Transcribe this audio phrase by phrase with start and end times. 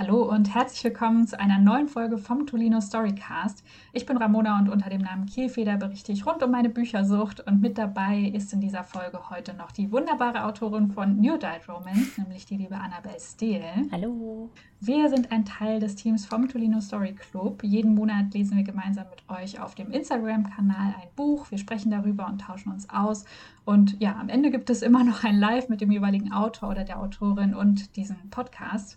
[0.00, 3.64] Hallo und herzlich willkommen zu einer neuen Folge vom Tolino Storycast.
[3.92, 7.60] Ich bin Ramona und unter dem Namen Kielfeder berichte ich rund um meine Büchersucht und
[7.60, 12.16] mit dabei ist in dieser Folge heute noch die wunderbare Autorin von New Diet Romance,
[12.16, 13.88] nämlich die liebe Annabelle Steele.
[13.90, 14.50] Hallo.
[14.78, 17.64] Wir sind ein Teil des Teams vom Tolino Story Club.
[17.64, 21.50] Jeden Monat lesen wir gemeinsam mit euch auf dem Instagram-Kanal ein Buch.
[21.50, 23.24] Wir sprechen darüber und tauschen uns aus.
[23.64, 26.84] Und ja, am Ende gibt es immer noch ein Live mit dem jeweiligen Autor oder
[26.84, 28.96] der Autorin und diesen Podcast.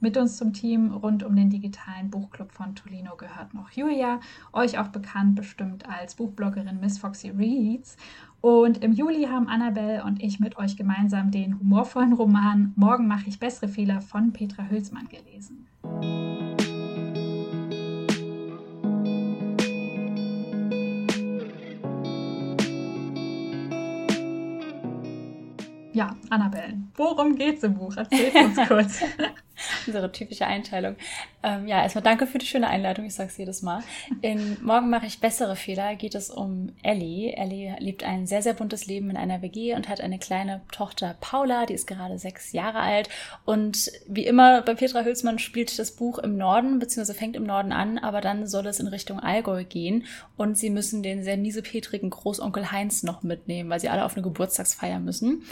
[0.00, 4.20] Mit uns zum Team rund um den digitalen Buchclub von Tolino gehört noch Julia,
[4.52, 7.96] euch auch bekannt bestimmt als Buchbloggerin Miss Foxy Reads.
[8.40, 13.28] Und im Juli haben Annabelle und ich mit euch gemeinsam den humorvollen Roman Morgen mache
[13.28, 15.66] ich bessere Fehler von Petra Hülsmann gelesen.
[25.92, 27.96] Ja, Annabelle, worum geht's im Buch?
[27.96, 29.00] Erzähl uns kurz.
[29.86, 30.96] Unsere typische Einteilung.
[31.42, 33.82] Ähm, ja, erstmal danke für die schöne Einleitung, ich sage es jedes Mal.
[34.22, 37.32] In Morgen mache ich bessere Fehler geht es um Ellie.
[37.36, 41.16] Ellie lebt ein sehr, sehr buntes Leben in einer WG und hat eine kleine Tochter
[41.20, 43.08] Paula, die ist gerade sechs Jahre alt.
[43.44, 47.72] Und wie immer bei Petra Hülsmann spielt das Buch im Norden, beziehungsweise fängt im Norden
[47.72, 50.04] an, aber dann soll es in Richtung Allgäu gehen.
[50.36, 54.22] Und sie müssen den sehr miesepetrigen Großonkel Heinz noch mitnehmen, weil sie alle auf eine
[54.22, 55.44] Geburtstagsfeier müssen.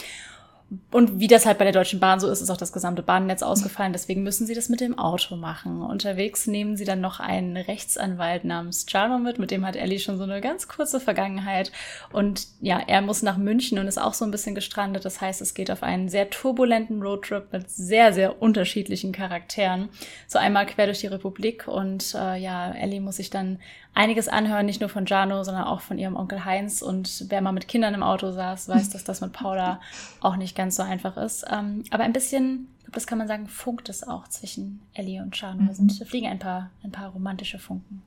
[0.91, 3.43] Und wie das halt bei der Deutschen Bahn so ist, ist auch das gesamte Bahnnetz
[3.43, 3.93] ausgefallen.
[3.93, 5.81] Deswegen müssen sie das mit dem Auto machen.
[5.81, 9.39] Unterwegs nehmen sie dann noch einen Rechtsanwalt namens Charlo mit.
[9.39, 11.71] Mit dem hat Ellie schon so eine ganz kurze Vergangenheit.
[12.13, 15.05] Und ja, er muss nach München und ist auch so ein bisschen gestrandet.
[15.05, 19.89] Das heißt, es geht auf einen sehr turbulenten Roadtrip mit sehr, sehr unterschiedlichen Charakteren.
[20.27, 21.69] So einmal quer durch die Republik.
[21.69, 23.61] Und äh, ja, Ellie muss sich dann
[23.97, 26.83] einiges anhören, nicht nur von Jano, sondern auch von ihrem Onkel Heinz.
[26.83, 29.81] Und wer mal mit Kindern im Auto saß, weiß, dass das mit Paula
[30.21, 31.45] auch nicht ganz so einfach ist.
[31.51, 35.23] Ähm, aber ein bisschen, ich glaube, das kann man sagen, funkt es auch zwischen Ellie
[35.23, 35.63] und Jano.
[35.63, 35.99] Mhm.
[35.99, 38.03] Da fliegen ein paar, ein paar romantische Funken.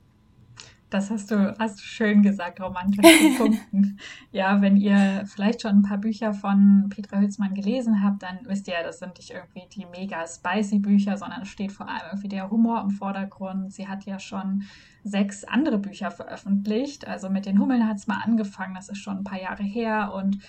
[0.90, 3.02] Das hast du, hast du schön gesagt, romantische
[3.38, 4.00] Punkten.
[4.32, 8.68] ja, wenn ihr vielleicht schon ein paar Bücher von Petra Hülsmann gelesen habt, dann wisst
[8.68, 12.02] ihr ja, das sind nicht irgendwie die mega spicy Bücher, sondern es steht vor allem
[12.10, 13.72] irgendwie der Humor im Vordergrund.
[13.72, 14.64] Sie hat ja schon
[15.04, 17.08] sechs andere Bücher veröffentlicht.
[17.08, 20.12] Also mit den Hummeln hat es mal angefangen, das ist schon ein paar Jahre her
[20.14, 20.40] und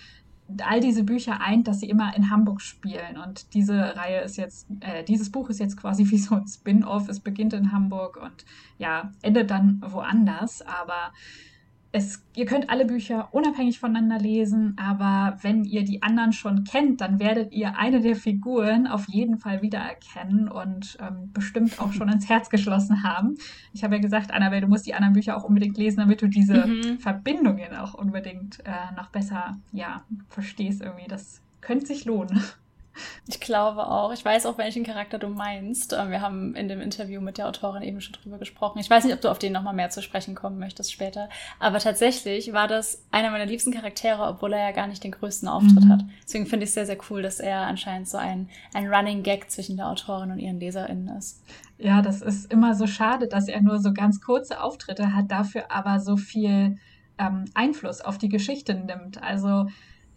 [0.65, 3.17] all diese Bücher eint, dass sie immer in Hamburg spielen.
[3.17, 7.09] Und diese Reihe ist jetzt, äh, dieses Buch ist jetzt quasi wie so ein Spin-off.
[7.09, 8.45] Es beginnt in Hamburg und
[8.79, 10.63] ja, endet dann woanders.
[10.63, 11.13] Aber
[11.93, 17.01] es, ihr könnt alle Bücher unabhängig voneinander lesen, aber wenn ihr die anderen schon kennt,
[17.01, 22.09] dann werdet ihr eine der Figuren auf jeden Fall wiedererkennen und ähm, bestimmt auch schon
[22.09, 23.39] ins Herz geschlossen haben.
[23.73, 26.29] Ich habe ja gesagt, Annabelle, du musst die anderen Bücher auch unbedingt lesen, damit du
[26.29, 27.01] diese mhm.
[27.01, 31.09] Verbindungen auch unbedingt äh, noch besser ja, verstehst irgendwie.
[31.09, 32.41] Das könnte sich lohnen.
[33.27, 34.13] Ich glaube auch.
[34.13, 35.93] Ich weiß auch, welchen Charakter du meinst.
[35.93, 38.79] Ähm, wir haben in dem Interview mit der Autorin eben schon drüber gesprochen.
[38.79, 41.29] Ich weiß nicht, ob du auf den nochmal mehr zu sprechen kommen möchtest später.
[41.59, 45.49] Aber tatsächlich war das einer meiner liebsten Charaktere, obwohl er ja gar nicht den größten
[45.49, 45.93] Auftritt mhm.
[45.93, 46.05] hat.
[46.25, 49.51] Deswegen finde ich es sehr, sehr cool, dass er anscheinend so ein, ein Running Gag
[49.51, 51.43] zwischen der Autorin und ihren LeserInnen ist.
[51.79, 55.71] Ja, das ist immer so schade, dass er nur so ganz kurze Auftritte hat, dafür
[55.71, 56.79] aber so viel
[57.19, 59.23] ähm, Einfluss auf die Geschichte nimmt.
[59.23, 59.69] Also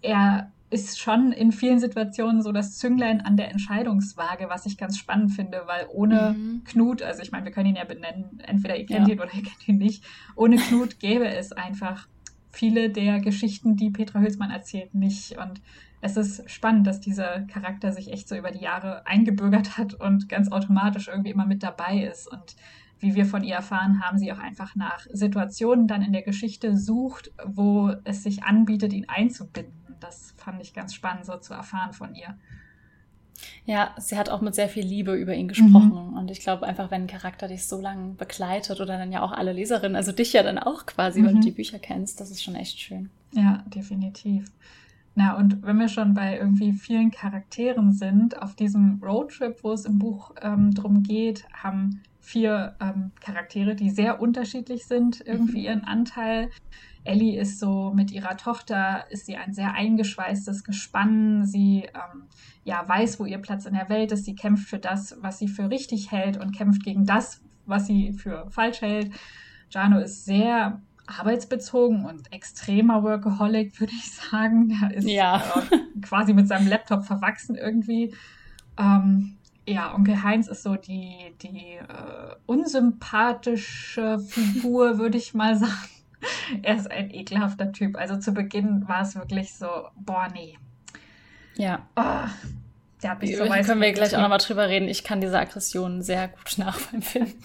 [0.02, 4.98] er ist schon in vielen Situationen so das Zünglein an der Entscheidungswaage, was ich ganz
[4.98, 6.64] spannend finde, weil ohne mhm.
[6.64, 9.14] Knut, also ich meine, wir können ihn ja benennen, entweder ihr kennt ja.
[9.14, 10.04] ihn oder ihr kennt ihn nicht,
[10.36, 12.08] ohne Knut gäbe es einfach
[12.52, 15.38] viele der Geschichten, die Petra Hülsmann erzählt, nicht.
[15.38, 15.62] Und
[16.02, 20.28] es ist spannend, dass dieser Charakter sich echt so über die Jahre eingebürgert hat und
[20.28, 22.32] ganz automatisch irgendwie immer mit dabei ist.
[22.32, 22.56] Und
[23.00, 26.78] wie wir von ihr erfahren haben, sie auch einfach nach Situationen dann in der Geschichte
[26.78, 31.94] sucht, wo es sich anbietet, ihn einzubinden das fand ich ganz spannend, so zu erfahren
[31.94, 32.38] von ihr.
[33.66, 36.12] Ja, sie hat auch mit sehr viel Liebe über ihn gesprochen.
[36.12, 36.18] Mhm.
[36.18, 39.31] Und ich glaube einfach, wenn ein Charakter dich so lange begleitet oder dann ja auch
[39.31, 41.25] alle Leserinnen, also dich ja dann auch quasi, mhm.
[41.25, 41.44] weil du mhm.
[41.44, 43.09] die Bücher kennst, das ist schon echt schön.
[43.31, 44.46] Ja, definitiv.
[45.16, 49.86] Na, und wenn wir schon bei irgendwie vielen Charakteren sind, auf diesem Roadtrip, wo es
[49.86, 55.66] im Buch ähm, drum geht, haben vier ähm, Charaktere, die sehr unterschiedlich sind, irgendwie mhm.
[55.66, 56.50] ihren Anteil.
[57.04, 61.46] Ellie ist so mit ihrer Tochter, ist sie ein sehr eingeschweißtes Gespann.
[61.46, 62.24] Sie ähm,
[62.64, 64.26] ja, weiß, wo ihr Platz in der Welt ist.
[64.26, 68.14] Sie kämpft für das, was sie für richtig hält und kämpft gegen das, was sie
[68.14, 69.12] für falsch hält.
[69.70, 74.78] Jano ist sehr arbeitsbezogen und extremer Workaholic, würde ich sagen.
[74.82, 75.44] Er ist ja.
[75.72, 78.16] äh, quasi mit seinem Laptop verwachsen irgendwie.
[78.78, 85.90] Ähm, ja, Onkel Heinz ist so die, die äh, unsympathische Figur, würde ich mal sagen.
[86.62, 87.98] er ist ein ekelhafter Typ.
[87.98, 90.58] Also zu Beginn war es wirklich so, boah, nee.
[91.56, 91.88] Ja.
[91.96, 92.28] Oh,
[93.04, 94.88] ja, bis zur Können wir gleich auch nochmal drüber reden.
[94.88, 97.36] Ich kann diese Aggression sehr gut nachempfinden.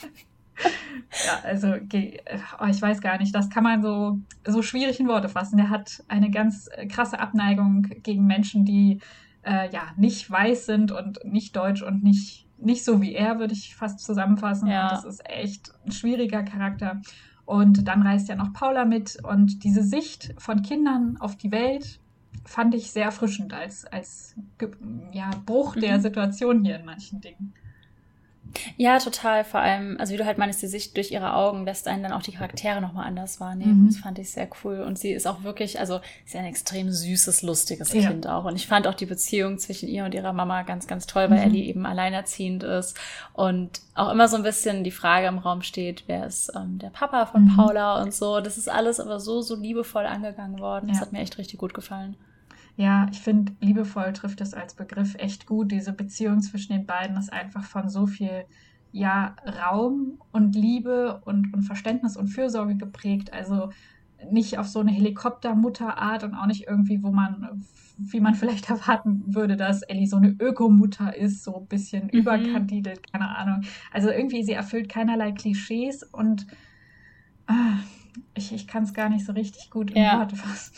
[1.27, 5.29] ja, also oh, ich weiß gar nicht, das kann man so, so schwierig in Worte
[5.29, 5.59] fassen.
[5.59, 9.01] Er hat eine ganz krasse Abneigung gegen Menschen, die
[9.43, 13.55] äh, ja nicht weiß sind und nicht deutsch und nicht, nicht so wie er, würde
[13.55, 14.69] ich fast zusammenfassen.
[14.69, 14.85] Ja.
[14.85, 17.01] Und das ist echt ein schwieriger Charakter.
[17.49, 21.99] Und dann reist ja noch Paula mit und diese Sicht von Kindern auf die Welt
[22.45, 24.37] fand ich sehr erfrischend als, als
[25.13, 26.03] ja, Bruch der mhm.
[26.03, 27.55] Situation hier in manchen Dingen.
[28.77, 29.45] Ja, total.
[29.45, 32.13] Vor allem, also wie du halt meinst, die Sicht durch ihre Augen lässt einen dann
[32.13, 33.83] auch die Charaktere nochmal anders wahrnehmen.
[33.83, 33.87] Mhm.
[33.89, 34.81] Das fand ich sehr cool.
[34.81, 38.09] Und sie ist auch wirklich, also ist ja ein extrem süßes, lustiges ja.
[38.09, 38.45] Kind auch.
[38.45, 41.39] Und ich fand auch die Beziehung zwischen ihr und ihrer Mama ganz, ganz toll, weil
[41.39, 41.55] mhm.
[41.55, 42.97] Ellie eben alleinerziehend ist.
[43.33, 46.91] Und auch immer so ein bisschen die Frage im Raum steht, wer ist ähm, der
[46.91, 47.57] Papa von mhm.
[47.57, 48.41] Paula und so.
[48.41, 50.89] Das ist alles aber so, so liebevoll angegangen worden.
[50.89, 51.03] Das ja.
[51.03, 52.17] hat mir echt richtig gut gefallen.
[52.79, 55.73] Ja, ich finde, liebevoll trifft es als Begriff echt gut.
[55.73, 58.45] Diese Beziehung zwischen den beiden ist einfach von so viel
[58.93, 63.33] ja, Raum und Liebe und, und Verständnis und Fürsorge geprägt.
[63.33, 63.71] Also
[64.31, 67.65] nicht auf so eine Helikoptermutterart und auch nicht irgendwie, wo man,
[67.99, 72.21] wie man vielleicht erwarten würde, dass Ellie so eine Ökomutter ist, so ein bisschen mhm.
[72.21, 73.63] überkandidelt, keine Ahnung.
[73.93, 76.47] Also irgendwie, sie erfüllt keinerlei Klischees und
[77.49, 77.81] ah,
[78.35, 80.21] ich, ich kann es gar nicht so richtig gut in ja.
[80.21, 80.75] Worte fassen.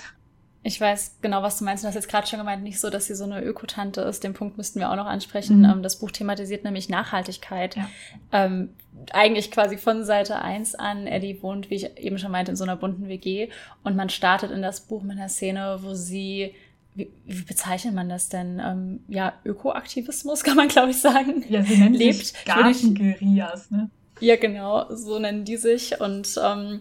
[0.62, 1.84] Ich weiß genau, was du meinst.
[1.84, 4.22] Du hast jetzt gerade schon gemeint, nicht so, dass sie so eine Ökotante ist.
[4.22, 5.60] Den Punkt müssten wir auch noch ansprechen.
[5.60, 5.64] Mhm.
[5.64, 7.76] Ähm, das Buch thematisiert nämlich Nachhaltigkeit.
[7.76, 7.88] Ja.
[8.32, 8.70] Ähm,
[9.12, 11.06] eigentlich quasi von Seite 1 an.
[11.06, 13.48] Eddie wohnt, wie ich eben schon meinte, in so einer bunten WG.
[13.84, 16.54] Und man startet in das Buch mit einer Szene, wo sie
[16.94, 18.60] wie, wie bezeichnet man das denn?
[18.62, 21.44] Ähm, ja, Ökoaktivismus kann man, glaube ich, sagen.
[21.48, 22.26] Ja, sie nennen lebt.
[22.26, 23.90] sich Gartenguerillas, ne?
[24.20, 25.98] Ja, genau, so nennen die sich.
[26.00, 26.80] Und ähm,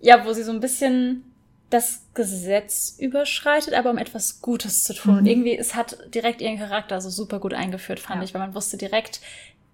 [0.00, 1.24] ja, wo sie so ein bisschen
[1.70, 5.12] das Gesetz überschreitet, aber um etwas Gutes zu tun.
[5.12, 5.18] Mhm.
[5.18, 8.24] Und irgendwie, es hat direkt ihren Charakter so super gut eingeführt, fand ja.
[8.24, 9.20] ich, weil man wusste direkt,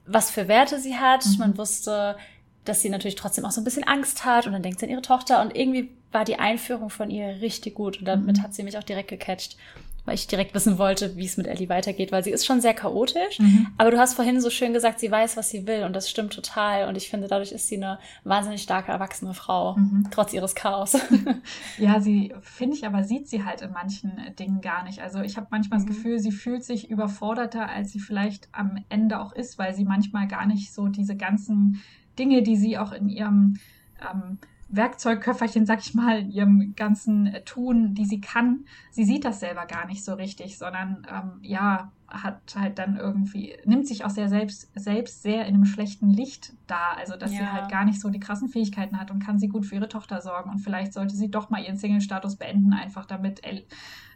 [0.06, 1.24] was für Werte sie hat.
[1.24, 1.38] Mhm.
[1.38, 2.16] Man wusste,
[2.64, 4.92] dass sie natürlich trotzdem auch so ein bisschen Angst hat und dann denkt sie an
[4.92, 8.42] ihre Tochter und irgendwie war die Einführung von ihr richtig gut und damit mhm.
[8.42, 9.56] hat sie mich auch direkt gecatcht
[10.06, 12.74] weil ich direkt wissen wollte, wie es mit Ellie weitergeht, weil sie ist schon sehr
[12.74, 13.38] chaotisch.
[13.38, 13.66] Mhm.
[13.76, 16.32] Aber du hast vorhin so schön gesagt, sie weiß, was sie will und das stimmt
[16.32, 16.88] total.
[16.88, 20.08] Und ich finde, dadurch ist sie eine wahnsinnig starke erwachsene Frau, mhm.
[20.10, 20.96] trotz ihres Chaos.
[21.78, 25.00] ja, sie finde ich aber sieht sie halt in manchen Dingen gar nicht.
[25.00, 25.86] Also ich habe manchmal mhm.
[25.86, 29.84] das Gefühl, sie fühlt sich überforderter, als sie vielleicht am Ende auch ist, weil sie
[29.84, 31.82] manchmal gar nicht so diese ganzen
[32.18, 33.58] Dinge, die sie auch in ihrem
[34.00, 34.38] ähm,
[34.68, 38.64] Werkzeugköfferchen, sag ich mal, in ihrem ganzen Tun, die sie kann.
[38.90, 43.56] Sie sieht das selber gar nicht so richtig, sondern ähm, ja, hat halt dann irgendwie,
[43.64, 46.94] nimmt sich auch sehr selbst, selbst sehr in einem schlechten Licht da.
[46.96, 47.38] Also, dass ja.
[47.38, 49.88] sie halt gar nicht so die krassen Fähigkeiten hat und kann sie gut für ihre
[49.88, 50.50] Tochter sorgen.
[50.50, 53.42] Und vielleicht sollte sie doch mal ihren Single-Status beenden, einfach damit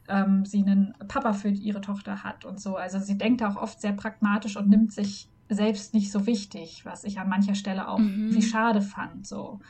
[0.09, 2.77] ähm, sie einen Papa für ihre Tochter hat und so.
[2.77, 7.05] Also, sie denkt auch oft sehr pragmatisch und nimmt sich selbst nicht so wichtig, was
[7.05, 8.35] ich an mancher Stelle auch mhm.
[8.35, 9.27] wie schade fand.
[9.27, 9.61] So.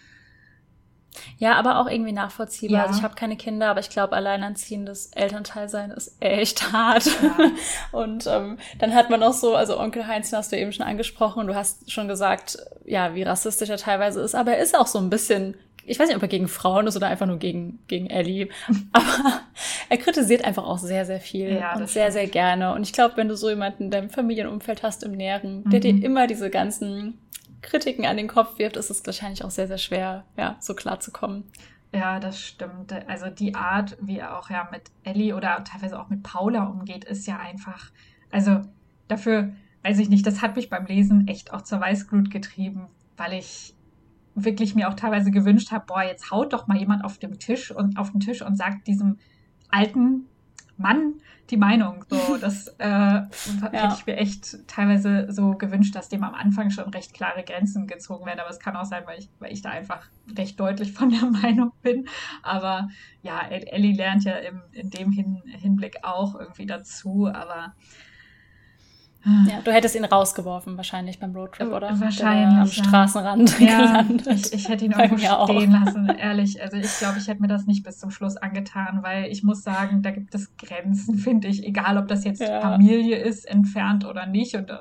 [1.39, 2.79] Ja, aber auch irgendwie nachvollziehbar.
[2.79, 2.87] Ja.
[2.87, 7.07] Also ich habe keine Kinder, aber ich glaube, alleinerziehendes Elternteil sein ist echt hart.
[7.07, 7.51] Ja.
[7.93, 10.87] Und ähm, dann hat man auch so, also Onkel Heinz, den hast du eben schon
[10.87, 14.87] angesprochen, du hast schon gesagt, ja, wie rassistisch er teilweise ist, aber er ist auch
[14.87, 17.81] so ein bisschen, ich weiß nicht, ob er gegen Frauen ist oder einfach nur gegen,
[17.89, 18.49] gegen Ellie,
[18.93, 19.41] aber
[19.89, 22.13] er kritisiert einfach auch sehr, sehr viel ja, und sehr, stimmt.
[22.13, 22.75] sehr gerne.
[22.75, 25.83] Und ich glaube, wenn du so jemanden in deinem Familienumfeld hast im Näheren, der mhm.
[25.83, 27.19] dir immer diese ganzen
[27.63, 31.01] Kritiken an den Kopf wirft, ist es wahrscheinlich auch sehr, sehr schwer, ja, so klar
[31.01, 31.45] zu kommen.
[31.93, 32.93] Ja, das stimmt.
[33.09, 37.05] Also die Art, wie er auch ja mit Ellie oder teilweise auch mit Paula umgeht,
[37.05, 37.91] ist ja einfach,
[38.31, 38.63] also
[39.09, 39.53] dafür,
[39.83, 42.87] weiß ich nicht, das hat mich beim Lesen echt auch zur Weißglut getrieben,
[43.17, 43.75] weil ich
[44.37, 47.73] wirklich mir auch teilweise gewünscht habe, boah, jetzt haut doch mal jemand auf dem Tisch
[47.73, 49.19] und auf den Tisch und sagt diesem
[49.69, 50.27] alten
[50.77, 51.15] Mann
[51.51, 52.05] die Meinung.
[52.09, 53.27] So, das äh, ja.
[53.73, 57.87] hätte ich mir echt teilweise so gewünscht, dass dem am Anfang schon recht klare Grenzen
[57.87, 58.41] gezogen werden.
[58.41, 61.25] Aber es kann auch sein, weil ich, weil ich da einfach recht deutlich von der
[61.43, 62.09] Meinung bin.
[62.43, 62.89] Aber
[63.23, 67.29] ja, Ellie lernt ja im, in dem Hin Hinblick auch irgendwie dazu.
[67.33, 67.75] Aber
[69.25, 72.01] ja, du hättest ihn rausgeworfen wahrscheinlich beim Roadtrip, oder?
[72.01, 72.59] Wahrscheinlich.
[72.59, 74.27] am Straßenrand ja, gelandet.
[74.29, 75.85] Ich, ich hätte ihn irgendwo stehen auch.
[75.85, 76.63] lassen, ehrlich.
[76.63, 79.63] Also ich glaube, ich hätte mir das nicht bis zum Schluss angetan, weil ich muss
[79.63, 81.67] sagen, da gibt es Grenzen, finde ich.
[81.67, 82.63] Egal, ob das jetzt ja.
[82.63, 84.55] Familie ist, entfernt oder nicht.
[84.55, 84.79] Und äh,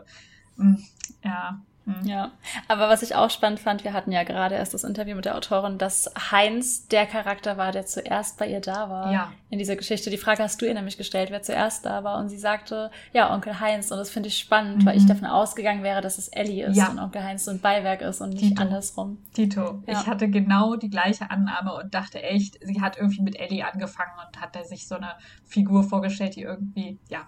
[1.25, 2.07] ja, Mhm.
[2.07, 2.31] Ja,
[2.67, 5.35] aber was ich auch spannend fand, wir hatten ja gerade erst das Interview mit der
[5.35, 9.31] Autorin, dass Heinz der Charakter war, der zuerst bei ihr da war ja.
[9.49, 10.09] in dieser Geschichte.
[10.09, 12.19] Die Frage hast du ihr nämlich gestellt, wer zuerst da war.
[12.19, 13.91] Und sie sagte, ja, Onkel Heinz.
[13.91, 14.85] Und das finde ich spannend, mhm.
[14.85, 15.07] weil ich mhm.
[15.07, 16.89] davon ausgegangen wäre, dass es Ellie ist ja.
[16.89, 18.61] und Onkel Heinz so ein Beiwerk ist und nicht Tito.
[18.61, 19.17] andersrum.
[19.33, 19.83] Tito.
[19.87, 19.99] Ja.
[19.99, 24.11] Ich hatte genau die gleiche Annahme und dachte echt, sie hat irgendwie mit Ellie angefangen
[24.27, 25.13] und hat sich so eine
[25.45, 27.27] Figur vorgestellt, die irgendwie, ja,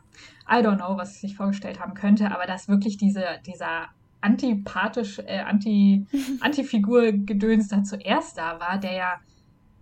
[0.50, 3.88] I don't know, was sie sich vorgestellt haben könnte, aber dass wirklich diese, dieser
[4.22, 6.08] antipathisch, äh, anti,
[6.40, 9.20] Antifigur-Gedöns da zuerst da war, der ja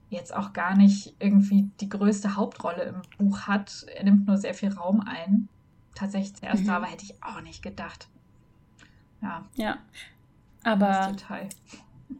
[0.10, 3.86] jetzt auch gar nicht irgendwie die größte Hauptrolle im Buch hat.
[3.96, 5.50] Er nimmt nur sehr viel Raum ein.
[5.93, 6.67] Tatsächlich zuerst mhm.
[6.67, 8.08] da war, hätte ich auch nicht gedacht.
[9.22, 9.46] Ja.
[9.55, 9.77] Ja.
[10.63, 11.12] Aber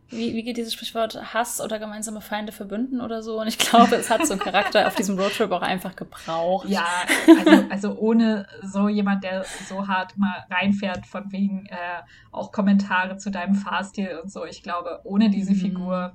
[0.10, 3.40] wie, wie geht dieses Sprichwort Hass oder gemeinsame Feinde verbünden oder so?
[3.40, 6.68] Und ich glaube, es hat so einen Charakter auf diesem Roadtrip auch einfach gebraucht.
[6.68, 6.86] Ja,
[7.28, 13.18] also, also ohne so jemand, der so hart mal reinfährt, von wegen äh, auch Kommentare
[13.18, 14.46] zu deinem Fahrstil und so.
[14.46, 15.58] Ich glaube, ohne diese mhm.
[15.58, 16.14] Figur,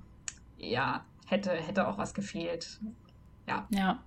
[0.59, 2.81] ja, hätte, hätte auch was gefehlt.
[3.47, 3.67] Ja.
[3.71, 3.99] Ja.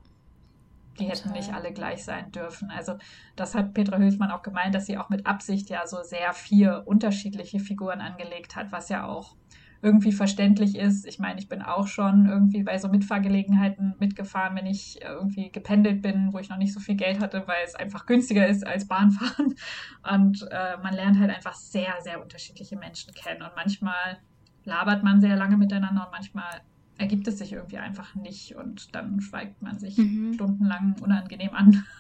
[1.00, 2.70] Die hätten nicht alle gleich sein dürfen.
[2.72, 2.98] Also
[3.36, 6.84] das hat Petra Hülsmann auch gemeint, dass sie auch mit Absicht ja so sehr vier
[6.86, 9.36] unterschiedliche Figuren angelegt hat, was ja auch
[9.82, 11.06] irgendwie verständlich ist.
[11.06, 16.01] Ich meine, ich bin auch schon irgendwie bei so Mitfahrgelegenheiten mitgefahren, wenn ich irgendwie gependelt
[16.01, 18.88] bin, wo ich noch nicht so viel Geld hatte, weil es einfach günstiger ist als
[18.88, 19.54] Bahnfahren.
[20.12, 23.44] Und äh, man lernt halt einfach sehr, sehr unterschiedliche Menschen kennen.
[23.44, 24.18] Und manchmal
[24.63, 26.62] labert man sehr lange miteinander und manchmal
[26.98, 30.34] ergibt es sich irgendwie einfach nicht und dann schweigt man sich mhm.
[30.34, 31.86] stundenlang unangenehm an.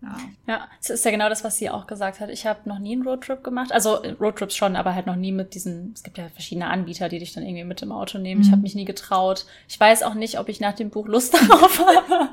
[0.00, 0.16] Ja.
[0.46, 2.30] ja, es ist ja genau das, was sie auch gesagt hat.
[2.30, 3.72] Ich habe noch nie einen Roadtrip gemacht.
[3.72, 7.18] Also Roadtrips schon, aber halt noch nie mit diesen, es gibt ja verschiedene Anbieter, die
[7.18, 8.40] dich dann irgendwie mit im Auto nehmen.
[8.40, 8.46] Mhm.
[8.46, 9.44] Ich habe mich nie getraut.
[9.68, 12.28] Ich weiß auch nicht, ob ich nach dem Buch Lust darauf habe.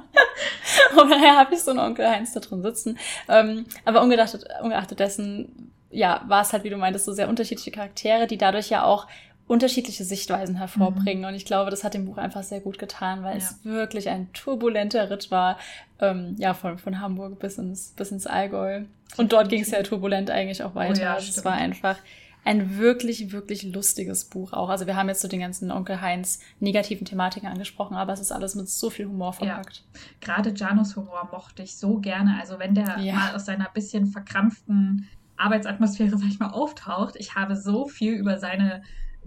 [0.91, 2.99] aber daher habe ich so einen Onkel Heinz da drin sitzen.
[3.27, 7.71] Ähm, aber ungeachtet, ungeachtet dessen, ja, war es halt, wie du meintest, so sehr unterschiedliche
[7.71, 9.07] Charaktere, die dadurch ja auch
[9.47, 11.21] unterschiedliche Sichtweisen hervorbringen.
[11.21, 11.29] Mhm.
[11.29, 13.43] Und ich glaube, das hat dem Buch einfach sehr gut getan, weil ja.
[13.43, 15.59] es wirklich ein turbulenter Ritt war,
[15.99, 18.83] ähm, ja, von, von Hamburg bis ins, bis ins Allgäu.
[19.17, 20.99] Und dort ging es ja turbulent eigentlich auch weiter.
[20.99, 21.97] Oh ja, also es war einfach
[22.43, 24.69] ein wirklich, wirklich lustiges Buch auch.
[24.69, 28.31] Also wir haben jetzt so den ganzen Onkel Heinz negativen Thematiken angesprochen, aber es ist
[28.31, 29.83] alles mit so viel Humor verpackt.
[29.93, 29.99] Ja.
[30.21, 32.37] Gerade Janos Humor mochte ich so gerne.
[32.39, 33.13] Also wenn der ja.
[33.15, 38.37] mal aus seiner bisschen verkrampften Arbeitsatmosphäre, sag ich mal, auftaucht, ich habe so viel über
[38.37, 38.83] seine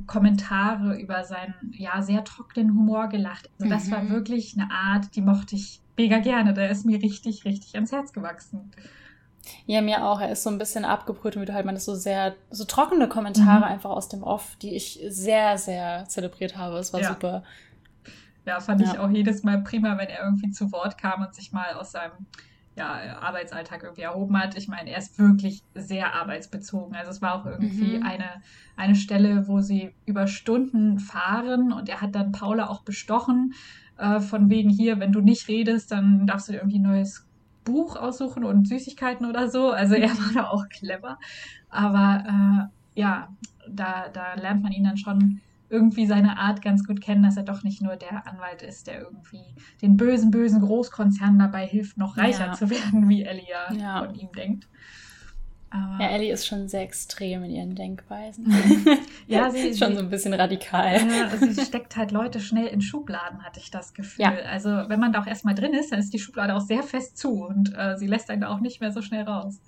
[0.06, 3.50] Kommentare über seinen ja sehr trockenen Humor gelacht.
[3.58, 3.90] Also das mhm.
[3.92, 6.54] war wirklich eine Art, die mochte ich mega gerne.
[6.54, 8.70] Der ist mir richtig, richtig ans Herz gewachsen.
[9.66, 10.20] Ja, mir auch.
[10.20, 13.08] Er ist so ein bisschen abgebrüht und wie du halt meinst, so sehr, so trockene
[13.08, 13.72] Kommentare mhm.
[13.72, 16.76] einfach aus dem Off, die ich sehr, sehr zelebriert habe.
[16.78, 17.08] Es war ja.
[17.08, 17.42] super.
[18.46, 18.92] Ja, fand ja.
[18.92, 21.92] ich auch jedes Mal prima, wenn er irgendwie zu Wort kam und sich mal aus
[21.92, 22.26] seinem
[22.78, 24.56] ja, Arbeitsalltag irgendwie erhoben hat.
[24.56, 26.94] Ich meine, er ist wirklich sehr arbeitsbezogen.
[26.94, 28.04] Also es war auch irgendwie mhm.
[28.04, 28.42] eine,
[28.76, 33.52] eine Stelle, wo sie über Stunden fahren und er hat dann Paula auch bestochen,
[33.98, 37.26] äh, von wegen hier, wenn du nicht redest, dann darfst du dir irgendwie ein neues
[37.64, 39.70] Buch aussuchen und Süßigkeiten oder so.
[39.70, 41.18] Also er war da auch clever.
[41.68, 43.28] Aber äh, ja,
[43.68, 45.40] da, da lernt man ihn dann schon
[45.70, 49.00] irgendwie seine Art ganz gut kennen, dass er doch nicht nur der Anwalt ist, der
[49.00, 52.52] irgendwie den bösen, bösen Großkonzernen dabei hilft, noch reicher ja.
[52.52, 53.98] zu werden, wie Ellie ja, ja.
[54.04, 54.68] von ihm denkt.
[55.70, 58.52] Aber ja, Ellie ist schon sehr extrem in ihren Denkweisen.
[59.26, 61.06] Ja, sie ist schon so ein bisschen radikal.
[61.06, 64.24] Ja, sie steckt halt Leute schnell in Schubladen, hatte ich das Gefühl.
[64.24, 64.34] Ja.
[64.50, 67.18] Also wenn man da auch erstmal drin ist, dann ist die Schublade auch sehr fest
[67.18, 69.60] zu und äh, sie lässt einen da auch nicht mehr so schnell raus.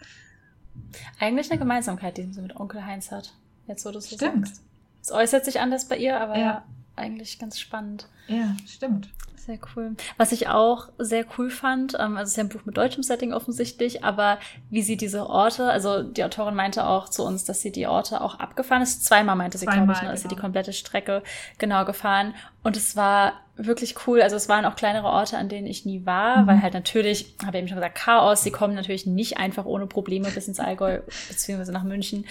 [1.19, 3.35] Eigentlich eine Gemeinsamkeit, die sie mit Onkel Heinz hat.
[3.66, 4.49] Jetzt, wo du es so Stimmt.
[4.49, 4.64] sagst.
[5.00, 6.64] Es äußert sich anders bei ihr, aber ja.
[6.97, 8.09] eigentlich ganz spannend.
[8.28, 9.11] Ja, stimmt.
[9.50, 9.97] Sehr cool.
[10.19, 13.02] Was ich auch sehr cool fand, ähm, also es ist ja ein Buch mit deutschem
[13.02, 14.38] Setting offensichtlich, aber
[14.69, 18.21] wie sie diese Orte, also die Autorin meinte auch zu uns, dass sie die Orte
[18.21, 19.04] auch abgefahren ist.
[19.04, 20.12] Zweimal meinte sie, glaube ich, ne, genau.
[20.12, 21.23] ist sie die komplette Strecke
[21.57, 22.35] genau gefahren.
[22.62, 24.22] Und es war wirklich cool.
[24.22, 26.46] Also es waren auch kleinere Orte, an denen ich nie war, mhm.
[26.46, 29.86] weil halt natürlich, habe ich eben schon gesagt, Chaos, sie kommen natürlich nicht einfach ohne
[29.86, 32.26] Probleme bis ins Allgäu beziehungsweise nach München.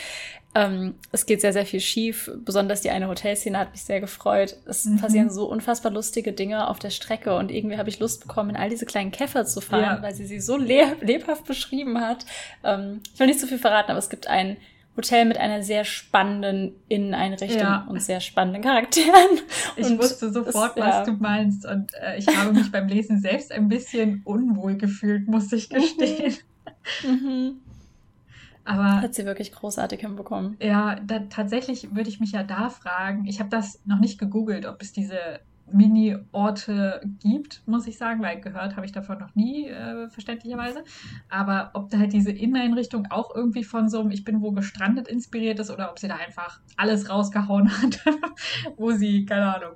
[0.56, 2.32] Ähm, es geht sehr, sehr viel schief.
[2.44, 4.56] Besonders die eine Hotelszene hat mich sehr gefreut.
[4.66, 4.98] Es mhm.
[5.00, 8.56] passieren so unfassbar lustige Dinge auf der Strecke und irgendwie habe ich Lust bekommen, in
[8.56, 10.02] all diese kleinen Käfer zu fahren, ja.
[10.02, 12.26] weil sie sie so le lebhaft beschrieben hat.
[12.64, 14.58] Ähm, ich will nicht zu so viel verraten, aber es gibt ein
[15.00, 17.88] Hotel mit einer sehr spannenden Inneneinrichtung ja.
[17.90, 19.14] und sehr spannenden Charakteren.
[19.78, 21.04] Ich und wusste sofort, es, was ja.
[21.06, 21.66] du meinst.
[21.66, 26.36] Und äh, ich habe mich beim Lesen selbst ein bisschen unwohl gefühlt, muss ich gestehen.
[27.04, 27.62] Mhm.
[28.66, 30.58] Aber hat sie wirklich großartig hinbekommen.
[30.62, 33.26] Ja, da, tatsächlich würde ich mich ja da fragen.
[33.26, 35.40] Ich habe das noch nicht gegoogelt, ob es diese
[35.72, 40.84] Mini-Orte gibt, muss ich sagen, weil gehört habe ich davon noch nie, äh, verständlicherweise.
[41.30, 45.08] Aber ob da halt diese Inneneinrichtung auch irgendwie von so einem Ich bin wo gestrandet
[45.08, 48.00] inspiriert ist oder ob sie da einfach alles rausgehauen hat,
[48.78, 49.74] wo sie, keine Ahnung,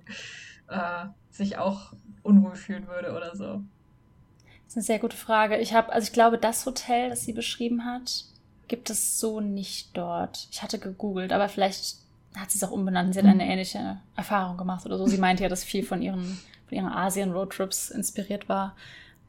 [0.67, 3.63] äh, sich auch unwohl fühlen würde oder so.
[4.65, 5.57] Das ist eine sehr gute Frage.
[5.57, 8.25] Ich habe, also ich glaube, das Hotel, das sie beschrieben hat,
[8.67, 10.47] gibt es so nicht dort.
[10.51, 12.02] Ich hatte gegoogelt, aber vielleicht
[12.37, 13.13] hat sie es auch umbenannt.
[13.13, 15.07] Sie hat eine ähnliche Erfahrung gemacht oder so.
[15.07, 18.75] Sie meinte ja, dass viel von ihren, von ihren Asien-Roadtrips inspiriert war.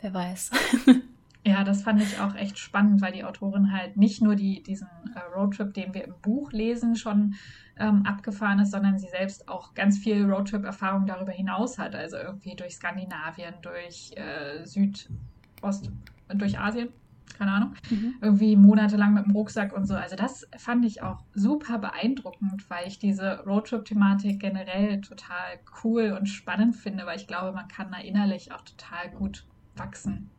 [0.00, 0.50] Wer weiß.
[1.46, 4.88] Ja, das fand ich auch echt spannend, weil die Autorin halt nicht nur die, diesen
[5.14, 7.34] äh, Roadtrip, den wir im Buch lesen, schon
[7.78, 11.94] ähm, abgefahren ist, sondern sie selbst auch ganz viel Roadtrip-Erfahrung darüber hinaus hat.
[11.94, 15.90] Also irgendwie durch Skandinavien, durch äh, Südost,
[16.34, 16.88] durch Asien
[17.34, 18.14] keine Ahnung, mhm.
[18.20, 19.94] irgendwie monatelang mit dem Rucksack und so.
[19.94, 26.26] Also das fand ich auch super beeindruckend, weil ich diese Roadtrip-Thematik generell total cool und
[26.26, 29.44] spannend finde, weil ich glaube, man kann da innerlich auch total gut
[29.76, 30.30] wachsen.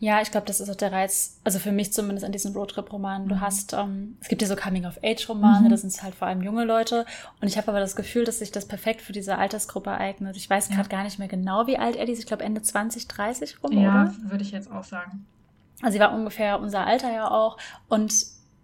[0.00, 3.28] Ja, ich glaube, das ist auch der Reiz, also für mich zumindest an diesen Roadtrip-Romanen.
[3.28, 3.40] Du mhm.
[3.40, 5.70] hast, ähm, es gibt ja so Coming-of-Age-Romane, mhm.
[5.70, 7.06] das sind halt vor allem junge Leute.
[7.40, 10.36] Und ich habe aber das Gefühl, dass sich das perfekt für diese Altersgruppe eignet.
[10.36, 10.96] Ich weiß gerade ja.
[10.96, 12.18] gar nicht mehr genau, wie alt er ist.
[12.18, 13.88] Ich glaube Ende 20, 30 rum, ja, oder?
[13.88, 15.24] Ja, würde ich jetzt auch sagen.
[15.82, 17.56] Also sie war ungefähr unser Alter ja auch.
[17.88, 18.12] Und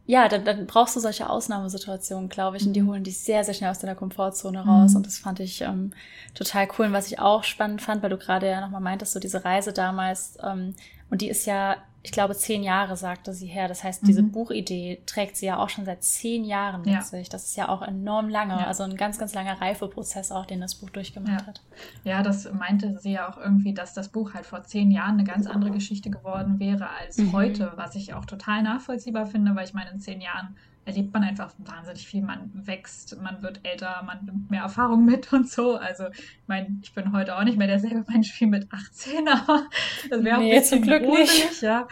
[0.06, 2.66] ja, dann, dann brauchst du solche Ausnahmesituationen, glaube ich.
[2.66, 2.88] Und die mhm.
[2.88, 4.90] holen dich sehr, sehr schnell aus deiner Komfortzone raus.
[4.90, 4.97] Mhm.
[4.99, 5.92] Und das fand ich ähm,
[6.35, 6.87] total cool.
[6.87, 9.73] Und was ich auch spannend fand, weil du gerade ja nochmal meintest, so diese Reise
[9.73, 10.75] damals, ähm,
[11.11, 13.66] und die ist ja ich glaube, zehn Jahre sagte sie her.
[13.66, 14.30] Das heißt, diese mhm.
[14.30, 17.00] Buchidee trägt sie ja auch schon seit zehn Jahren mit ja.
[17.00, 17.30] sich.
[17.30, 18.66] Das ist ja auch enorm lange, ja.
[18.66, 21.46] also ein ganz, ganz langer Reifeprozess auch, den das Buch durchgemacht ja.
[21.46, 21.62] hat.
[22.04, 25.25] Ja, das meinte sie ja auch irgendwie, dass das Buch halt vor zehn Jahren eine
[25.25, 27.32] ganz andere Geschichte geworden wäre als mhm.
[27.32, 31.23] heute, was ich auch total nachvollziehbar finde, weil ich meine, in zehn Jahren erlebt man
[31.25, 32.23] einfach wahnsinnig viel.
[32.23, 35.76] Man wächst, man wird älter, man nimmt mehr Erfahrung mit und so.
[35.76, 39.67] Also, ich meine, ich bin heute auch nicht mehr derselbe Mensch wie mit 18, aber
[40.11, 41.62] das wäre auch nee, ein bisschen zum Glück gruselig, nicht.
[41.62, 41.88] ja.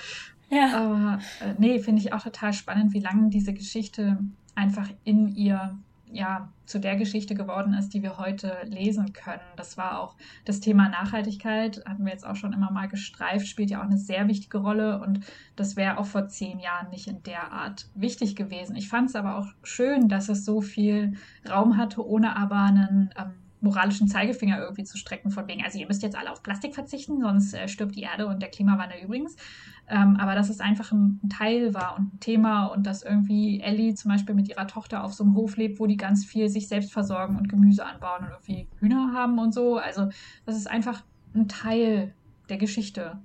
[0.51, 0.77] ja.
[0.77, 4.19] Aber äh, nee, finde ich auch total spannend, wie lange diese Geschichte
[4.55, 5.79] einfach in ihr
[6.12, 9.42] ja, zu der Geschichte geworden ist, die wir heute lesen können.
[9.57, 13.71] Das war auch das Thema Nachhaltigkeit, hatten wir jetzt auch schon immer mal gestreift, spielt
[13.71, 15.21] ja auch eine sehr wichtige Rolle und
[15.57, 18.76] das wäre auch vor zehn Jahren nicht in der Art wichtig gewesen.
[18.76, 21.14] Ich fand es aber auch schön, dass es so viel
[21.49, 25.87] Raum hatte, ohne aber einen ähm, moralischen Zeigefinger irgendwie zu strecken, von wegen, also ihr
[25.87, 29.37] müsst jetzt alle auf Plastik verzichten, sonst äh, stirbt die Erde und der Klimawandel übrigens.
[29.88, 33.61] Ähm, aber dass es einfach ein, ein, Teil war und ein Thema und dass irgendwie
[33.61, 36.49] Ellie zum Beispiel mit ihrer Tochter auf so einem Hof lebt, wo die ganz viel
[36.49, 39.78] sich selbst versorgen und Gemüse anbauen und irgendwie Hühner haben und so.
[39.78, 40.08] Also
[40.47, 41.02] das ist einfach
[41.34, 42.15] ein Teil
[42.49, 43.19] der Geschichte.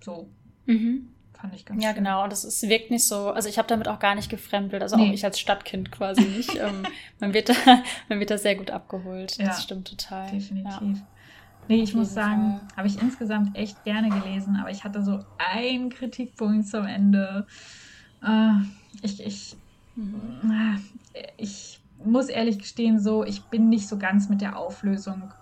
[0.00, 0.28] So.
[0.66, 1.13] Mhm
[1.44, 2.04] fand ich ganz Ja, schön.
[2.04, 2.24] genau.
[2.24, 4.96] Und das ist, wirkt nicht so, also ich habe damit auch gar nicht gefremdelt, also
[4.96, 5.10] nee.
[5.10, 6.54] auch ich als Stadtkind quasi nicht.
[6.60, 6.86] ähm,
[7.20, 7.54] man, wird da,
[8.08, 9.36] man wird da sehr gut abgeholt.
[9.36, 10.30] Ja, das stimmt total.
[10.30, 10.98] Definitiv.
[10.98, 11.06] Ja.
[11.68, 15.90] Nee, ich muss sagen, habe ich insgesamt echt gerne gelesen, aber ich hatte so einen
[15.90, 17.46] Kritikpunkt zum Ende.
[18.22, 18.52] Äh,
[19.02, 19.56] ich, ich,
[19.96, 20.78] mhm.
[21.36, 25.32] ich muss ehrlich gestehen, so, ich bin nicht so ganz mit der Auflösung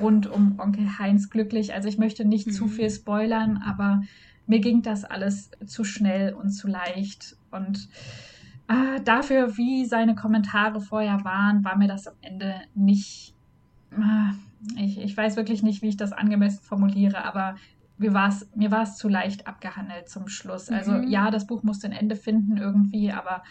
[0.00, 1.72] rund um Onkel Heinz glücklich.
[1.72, 2.52] Also ich möchte nicht mhm.
[2.52, 4.02] zu viel spoilern, aber
[4.48, 7.36] mir ging das alles zu schnell und zu leicht.
[7.50, 7.88] Und
[8.68, 13.34] äh, dafür, wie seine Kommentare vorher waren, war mir das am Ende nicht.
[13.92, 17.56] Äh, ich, ich weiß wirklich nicht, wie ich das angemessen formuliere, aber
[17.98, 20.70] mir war es mir war's zu leicht abgehandelt zum Schluss.
[20.70, 21.08] Also mhm.
[21.08, 23.42] ja, das Buch musste ein Ende finden irgendwie, aber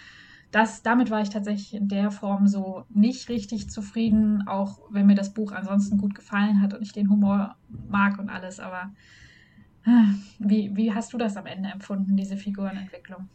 [0.51, 5.15] das, damit war ich tatsächlich in der Form so nicht richtig zufrieden, auch wenn mir
[5.15, 7.55] das Buch ansonsten gut gefallen hat und ich den Humor
[7.89, 8.91] mag und alles, aber
[10.39, 13.29] wie, wie hast du das am Ende empfunden, diese Figurenentwicklung?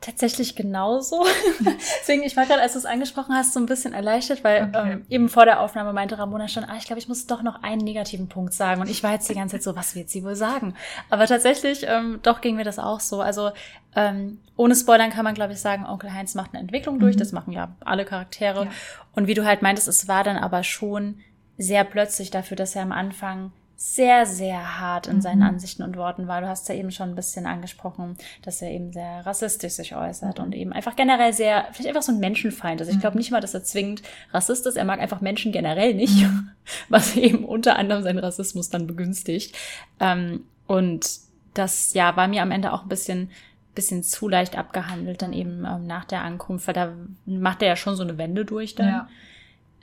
[0.00, 1.26] Tatsächlich genauso.
[2.00, 4.92] Deswegen, ich war gerade, als du es angesprochen hast, so ein bisschen erleichtert, weil okay.
[4.92, 7.64] ähm, eben vor der Aufnahme meinte Ramona schon, ah, ich glaube, ich muss doch noch
[7.64, 8.80] einen negativen Punkt sagen.
[8.80, 10.74] Und ich war jetzt die ganze Zeit so, was wird sie wohl sagen?
[11.10, 13.20] Aber tatsächlich, ähm, doch ging mir das auch so.
[13.20, 13.50] Also
[13.96, 17.16] ähm, ohne Spoilern kann man, glaube ich, sagen, Onkel Heinz macht eine Entwicklung durch.
[17.16, 17.20] Mhm.
[17.20, 18.66] Das machen ja alle Charaktere.
[18.66, 18.70] Ja.
[19.16, 21.18] Und wie du halt meintest, es war dann aber schon
[21.56, 25.44] sehr plötzlich dafür, dass er am Anfang sehr, sehr hart in seinen mhm.
[25.50, 26.40] Ansichten und Worten war.
[26.40, 30.38] Du hast ja eben schon ein bisschen angesprochen, dass er eben sehr rassistisch sich äußert
[30.38, 30.44] mhm.
[30.44, 32.88] und eben einfach generell sehr, vielleicht einfach so ein Menschenfeind ist.
[32.88, 33.18] Ich glaube mhm.
[33.18, 34.76] nicht mal, dass er zwingend Rassist ist.
[34.76, 36.50] Er mag einfach Menschen generell nicht, mhm.
[36.88, 39.56] was eben unter anderem seinen Rassismus dann begünstigt.
[40.00, 41.08] Ähm, und
[41.54, 43.30] das, ja, war mir am Ende auch ein bisschen
[43.76, 46.92] bisschen zu leicht abgehandelt, dann eben ähm, nach der Ankunft, weil da
[47.26, 48.88] macht er ja schon so eine Wende durch dann.
[48.88, 49.08] Ja.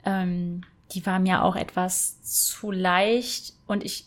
[0.04, 0.60] Ähm,
[0.92, 4.06] die war mir auch etwas zu leicht und ich,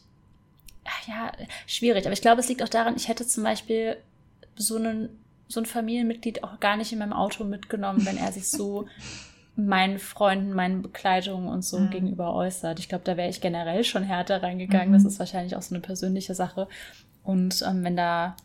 [1.07, 1.31] ja,
[1.67, 2.05] schwierig.
[2.05, 3.97] Aber ich glaube, es liegt auch daran, ich hätte zum Beispiel
[4.55, 5.09] so einen,
[5.47, 8.87] so ein Familienmitglied auch gar nicht in meinem Auto mitgenommen, wenn er sich so
[9.55, 11.89] meinen Freunden, meinen Bekleidungen und so mhm.
[11.89, 12.79] gegenüber äußert.
[12.79, 14.89] Ich glaube, da wäre ich generell schon härter reingegangen.
[14.89, 14.93] Mhm.
[14.93, 16.67] Das ist wahrscheinlich auch so eine persönliche Sache.
[17.23, 18.37] Und ähm, wenn da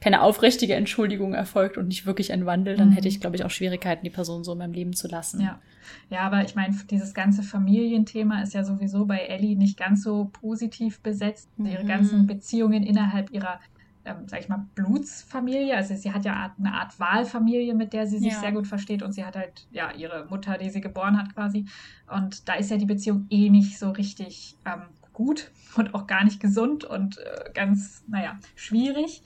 [0.00, 2.92] keine aufrichtige Entschuldigung erfolgt und nicht wirklich ein Wandel, dann mhm.
[2.92, 5.40] hätte ich, glaube ich, auch Schwierigkeiten, die Person so in meinem Leben zu lassen.
[5.40, 5.60] Ja,
[6.08, 10.30] ja aber ich meine, dieses ganze Familienthema ist ja sowieso bei Ellie nicht ganz so
[10.32, 11.50] positiv besetzt.
[11.58, 11.66] Mhm.
[11.66, 13.60] Ihre ganzen Beziehungen innerhalb ihrer
[14.04, 15.76] ähm, sag ich mal, Blutsfamilie.
[15.76, 18.40] Also sie hat ja eine Art Wahlfamilie, mit der sie sich ja.
[18.40, 19.02] sehr gut versteht.
[19.02, 21.66] Und sie hat halt, ja, ihre Mutter, die sie geboren hat quasi.
[22.10, 26.24] Und da ist ja die Beziehung eh nicht so richtig ähm, gut und auch gar
[26.24, 29.22] nicht gesund und äh, ganz, naja, schwierig.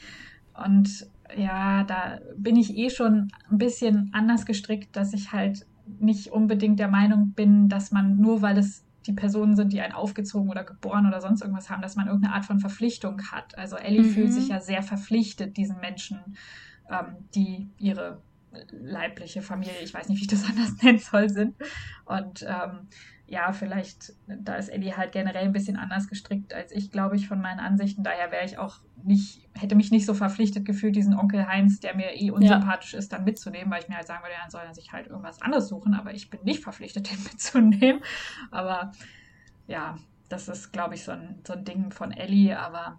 [0.55, 5.67] Und ja, da bin ich eh schon ein bisschen anders gestrickt, dass ich halt
[5.99, 9.93] nicht unbedingt der Meinung bin, dass man nur weil es die Personen sind, die einen
[9.93, 13.57] aufgezogen oder geboren oder sonst irgendwas haben, dass man irgendeine Art von Verpflichtung hat.
[13.59, 14.11] Also Ellie mhm.
[14.11, 16.19] fühlt sich ja sehr verpflichtet diesen Menschen,
[16.89, 18.23] ähm, die ihre
[18.71, 21.55] leibliche Familie, ich weiß nicht, wie ich das anders nennen soll, sind.
[22.07, 22.89] Und ähm,
[23.27, 27.27] ja, vielleicht, da ist Ellie halt generell ein bisschen anders gestrickt als ich, glaube ich,
[27.27, 28.05] von meinen Ansichten.
[28.05, 31.97] Daher wäre ich auch nicht, hätte mich nicht so verpflichtet gefühlt, diesen Onkel Heinz, der
[31.97, 32.99] mir eh unsympathisch ja.
[32.99, 35.41] ist, dann mitzunehmen, weil ich mir halt sagen würde, dann soll er sich halt irgendwas
[35.41, 38.03] anderes suchen, aber ich bin nicht verpflichtet, den mitzunehmen.
[38.51, 38.93] Aber
[39.67, 39.97] ja,
[40.29, 42.99] das ist, glaube ich, so ein, so ein Ding von Ellie, aber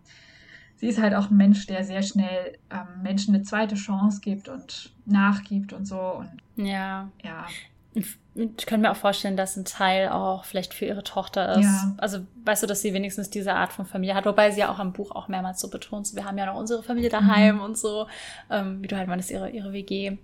[0.75, 4.49] sie ist halt auch ein Mensch, der sehr schnell ähm, Menschen eine zweite Chance gibt
[4.49, 5.99] und nachgibt und so.
[5.99, 7.11] Und ja.
[7.23, 7.45] Ja
[7.95, 11.63] ich könnte mir auch vorstellen, dass ein Teil auch vielleicht für ihre Tochter ist.
[11.63, 11.95] Ja.
[11.97, 14.79] Also weißt du, dass sie wenigstens diese Art von Familie hat, wobei sie ja auch
[14.79, 17.61] am Buch auch mehrmals so betont, wir haben ja noch unsere Familie daheim mhm.
[17.61, 18.07] und so,
[18.49, 20.17] ähm, wie du halt meinst, ihre, ihre WG,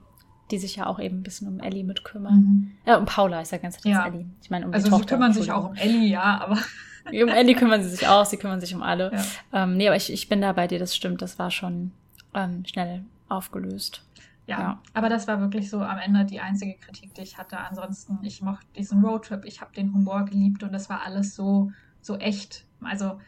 [0.51, 2.35] die sich ja auch eben ein bisschen um Ellie mitkümmern.
[2.35, 2.71] Mhm.
[2.85, 4.05] Ja, um Paula ist ja ganz ja.
[4.05, 4.25] Ellie.
[4.41, 5.07] Ich meine, um also die Tochter.
[5.07, 6.57] sie kümmern sich auch um Ellie, ja, aber
[7.05, 9.11] um Ellie kümmern sie sich auch, sie kümmern sich um alle.
[9.13, 9.63] Ja.
[9.63, 11.91] Ähm, nee, aber ich, ich bin da bei dir, das stimmt, das war schon
[12.33, 14.03] ähm, schnell aufgelöst.
[14.47, 17.59] Ja, ja, aber das war wirklich so am Ende die einzige Kritik, die ich hatte.
[17.59, 21.71] Ansonsten, ich mochte diesen Roadtrip, ich habe den Humor geliebt und es war alles so,
[22.01, 22.65] so echt.
[22.81, 23.19] Also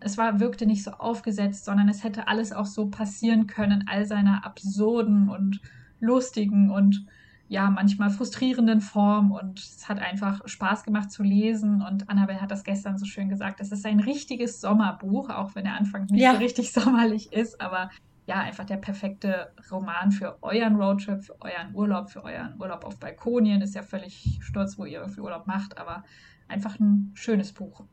[0.00, 4.06] es war, wirkte nicht so aufgesetzt, sondern es hätte alles auch so passieren können, all
[4.06, 5.60] seiner absurden und
[6.00, 7.06] lustigen und
[7.48, 9.32] ja, manchmal frustrierenden Form.
[9.32, 11.82] Und es hat einfach Spaß gemacht zu lesen.
[11.82, 13.60] Und Annabelle hat das gestern so schön gesagt.
[13.60, 16.32] Es ist ein richtiges Sommerbuch, auch wenn der Anfang nicht ja.
[16.32, 17.60] so richtig sommerlich ist.
[17.60, 17.90] Aber
[18.26, 22.98] ja, einfach der perfekte Roman für euren Roadtrip, für euren Urlaub, für euren Urlaub auf
[22.98, 23.60] Balkonien.
[23.60, 26.04] Ist ja völlig stolz, wo ihr irgendwie Urlaub macht, aber
[26.48, 27.84] einfach ein schönes Buch.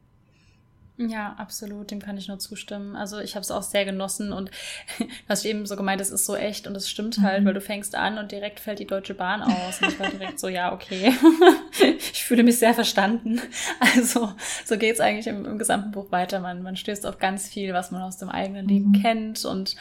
[0.97, 2.95] Ja, absolut, dem kann ich nur zustimmen.
[2.95, 4.51] Also ich habe es auch sehr genossen und
[5.29, 7.47] hast eben so gemeint, es ist so echt und es stimmt halt, mhm.
[7.47, 10.39] weil du fängst an und direkt fällt die Deutsche Bahn aus und ich war direkt
[10.39, 11.13] so, ja, okay,
[11.97, 13.41] ich fühle mich sehr verstanden.
[13.93, 14.31] Also
[14.65, 16.39] so geht es eigentlich im, im, gesamten Buch weiter.
[16.39, 19.01] Man, man stößt auf ganz viel, was man aus dem eigenen Leben mhm.
[19.01, 19.75] kennt und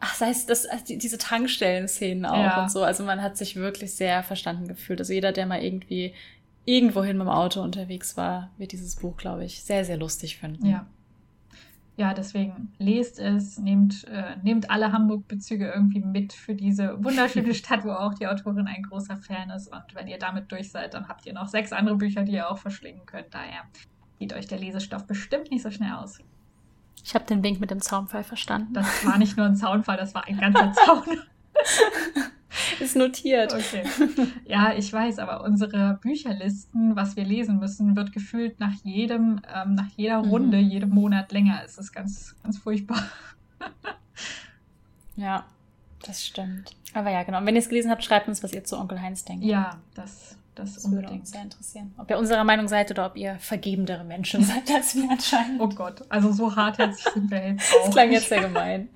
[0.00, 2.62] ach, sei es das, diese Tankstellen-Szenen auch ja.
[2.62, 2.82] und so.
[2.82, 5.00] Also man hat sich wirklich sehr verstanden gefühlt.
[5.00, 6.14] Also jeder, der mal irgendwie
[6.64, 10.66] irgendwohin mit dem Auto unterwegs war, wird dieses Buch, glaube ich, sehr, sehr lustig finden.
[10.66, 10.86] Ja.
[11.98, 17.86] Ja, deswegen lest es, nehmt, äh, nehmt alle Hamburg-Bezüge irgendwie mit für diese wunderschöne Stadt,
[17.86, 19.68] wo auch die Autorin ein großer Fan ist.
[19.68, 22.50] Und wenn ihr damit durch seid, dann habt ihr noch sechs andere Bücher, die ihr
[22.50, 23.32] auch verschlingen könnt.
[23.32, 23.62] Daher
[24.18, 26.18] geht euch der Lesestoff bestimmt nicht so schnell aus.
[27.04, 28.74] Ich habe den Wink mit dem Zaunfall verstanden.
[28.74, 31.04] Das war nicht nur ein Zaunfall, das war ein ganzer Zaun.
[32.80, 33.52] Ist notiert.
[33.52, 33.84] Okay.
[34.46, 39.74] Ja, ich weiß, aber unsere Bücherlisten, was wir lesen müssen, wird gefühlt nach jedem, ähm,
[39.74, 40.30] nach jeder mhm.
[40.30, 40.70] Runde, mhm.
[40.70, 41.60] jedem Monat länger.
[41.64, 43.02] Es ist ganz, ganz furchtbar.
[45.16, 45.44] ja,
[46.04, 46.76] das stimmt.
[46.94, 47.38] Aber ja, genau.
[47.38, 49.44] Und wenn ihr es gelesen habt, schreibt uns, was ihr zu Onkel Heinz denkt.
[49.44, 51.94] Ja, das das, das würde uns sehr interessieren.
[51.98, 55.60] Ob ihr unserer Meinung seid oder ob ihr vergebendere Menschen seid als wir anscheinend.
[55.60, 57.84] Oh Gott, also so hartherzig sind wir jetzt auch.
[57.84, 58.88] Das klang jetzt sehr gemein.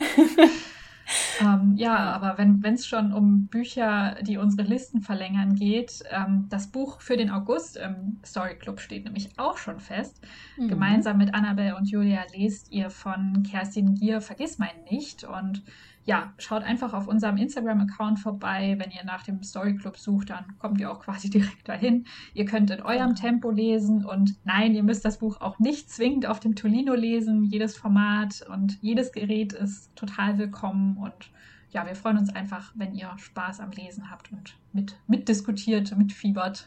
[1.40, 6.68] ähm, ja, aber wenn es schon um Bücher, die unsere Listen verlängern geht, ähm, das
[6.68, 10.20] Buch für den August im Story Club steht nämlich auch schon fest.
[10.56, 10.68] Mhm.
[10.68, 15.62] Gemeinsam mit Annabelle und Julia lest ihr von Kerstin Gier Vergiss mein nicht und
[16.04, 18.76] ja, schaut einfach auf unserem Instagram-Account vorbei.
[18.78, 22.06] Wenn ihr nach dem Story Club sucht, dann kommt ihr auch quasi direkt dahin.
[22.34, 26.26] Ihr könnt in eurem Tempo lesen und nein, ihr müsst das Buch auch nicht zwingend
[26.26, 27.44] auf dem Tolino lesen.
[27.44, 31.30] Jedes Format und jedes Gerät ist total willkommen und
[31.72, 36.66] ja, wir freuen uns einfach, wenn ihr Spaß am Lesen habt und mit, mitdiskutiert, mitfiebert.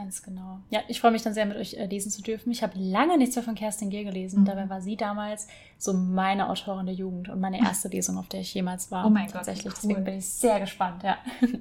[0.00, 0.60] Ganz genau.
[0.70, 2.50] Ja, ich freue mich dann sehr, mit euch äh, lesen zu dürfen.
[2.50, 4.40] Ich habe lange nichts mehr von Kerstin Gier gelesen.
[4.40, 4.44] Mhm.
[4.46, 8.40] Dabei war sie damals so meine Autorin der Jugend und meine erste Lesung, auf der
[8.40, 9.04] ich jemals war.
[9.06, 9.64] Oh mein Tatsächlich.
[9.64, 9.74] Gott.
[9.74, 9.96] Tatsächlich.
[9.96, 11.18] Deswegen bin ich sehr gespannt, ja.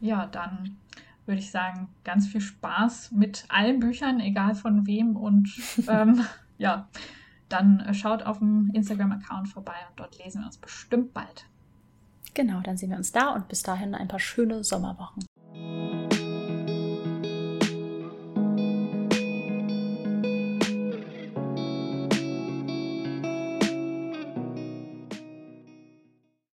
[0.00, 0.78] Ja, dann
[1.26, 5.14] würde ich sagen, ganz viel Spaß mit allen Büchern, egal von wem.
[5.14, 5.50] Und
[5.88, 6.24] ähm,
[6.56, 6.88] ja,
[7.50, 11.44] dann äh, schaut auf dem Instagram-Account vorbei und dort lesen wir uns bestimmt bald.
[12.32, 15.26] Genau, dann sehen wir uns da und bis dahin ein paar schöne Sommerwochen.